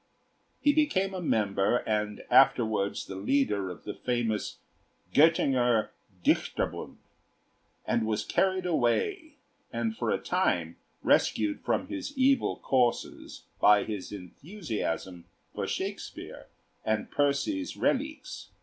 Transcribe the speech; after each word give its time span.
He 0.59 0.73
became 0.73 1.13
a 1.13 1.21
member 1.21 1.77
and 1.85 2.23
afterwards 2.31 3.05
the 3.05 3.17
leader 3.17 3.69
of 3.69 3.83
the 3.83 3.93
famous 3.93 4.57
"Göttinger 5.13 5.89
Dichterbund," 6.23 6.97
and 7.85 8.07
was 8.07 8.25
carried 8.25 8.65
away 8.65 9.35
and 9.71 9.95
for 9.95 10.09
a 10.09 10.17
time 10.17 10.77
rescued 11.03 11.61
from 11.61 11.85
his 11.85 12.17
evil 12.17 12.55
courses 12.55 13.43
by 13.59 13.83
his 13.83 14.11
enthusiasm 14.11 15.25
for 15.53 15.67
Shakespeare 15.67 16.47
and 16.83 17.11
Percy's 17.11 17.77
'Reliques.' 17.77 18.49